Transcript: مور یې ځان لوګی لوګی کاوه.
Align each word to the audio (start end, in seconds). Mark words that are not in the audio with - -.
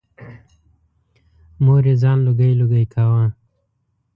مور 1.63 1.83
یې 1.89 1.95
ځان 2.01 2.17
لوګی 2.25 2.51
لوګی 2.59 2.85
کاوه. 2.93 3.25